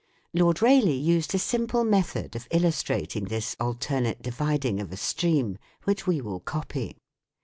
[0.33, 5.59] Lord Rayleigh used a simple method of illus trating this alternate dividing of a stream,
[5.83, 6.97] which we will copy.